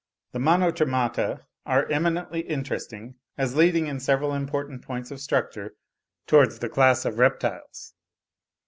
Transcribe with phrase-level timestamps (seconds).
[0.31, 5.75] The Monotremata are eminently interesting, as leading in several important points of structure
[6.25, 7.93] towards the class of reptiles.